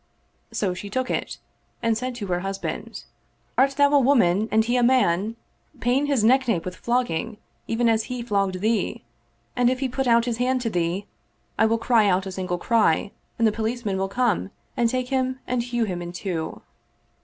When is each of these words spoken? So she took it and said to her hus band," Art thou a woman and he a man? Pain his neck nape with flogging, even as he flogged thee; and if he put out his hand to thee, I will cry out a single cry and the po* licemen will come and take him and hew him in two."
So 0.51 0.73
she 0.73 0.89
took 0.89 1.11
it 1.11 1.37
and 1.83 1.95
said 1.95 2.15
to 2.15 2.25
her 2.25 2.39
hus 2.39 2.57
band," 2.57 3.03
Art 3.55 3.69
thou 3.75 3.91
a 3.91 3.99
woman 3.99 4.49
and 4.51 4.65
he 4.65 4.75
a 4.75 4.81
man? 4.81 5.35
Pain 5.79 6.07
his 6.07 6.23
neck 6.23 6.47
nape 6.47 6.65
with 6.65 6.75
flogging, 6.75 7.37
even 7.67 7.87
as 7.87 8.05
he 8.05 8.23
flogged 8.23 8.61
thee; 8.61 9.03
and 9.55 9.69
if 9.69 9.79
he 9.79 9.87
put 9.87 10.07
out 10.07 10.25
his 10.25 10.37
hand 10.37 10.59
to 10.61 10.71
thee, 10.71 11.05
I 11.59 11.67
will 11.67 11.77
cry 11.77 12.07
out 12.09 12.25
a 12.25 12.31
single 12.31 12.57
cry 12.57 13.11
and 13.37 13.45
the 13.47 13.51
po* 13.51 13.61
licemen 13.61 13.99
will 13.99 14.09
come 14.09 14.49
and 14.75 14.89
take 14.89 15.09
him 15.09 15.39
and 15.45 15.61
hew 15.61 15.83
him 15.83 16.01
in 16.01 16.13
two." 16.13 16.63